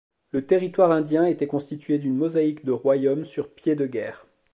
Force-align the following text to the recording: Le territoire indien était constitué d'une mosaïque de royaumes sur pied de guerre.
Le 0.31 0.43
territoire 0.47 0.89
indien 0.91 1.27
était 1.27 1.45
constitué 1.45 1.99
d'une 1.99 2.17
mosaïque 2.17 2.65
de 2.65 2.71
royaumes 2.71 3.23
sur 3.23 3.51
pied 3.53 3.75
de 3.75 3.85
guerre. 3.85 4.25